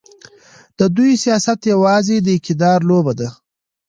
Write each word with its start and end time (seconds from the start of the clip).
د 0.79 0.81
دوی 0.95 1.11
سیاست 1.23 1.59
یوازې 1.73 2.15
د 2.21 2.27
اقتدار 2.37 2.79
لوبه 2.89 3.13
ده. 3.19 3.29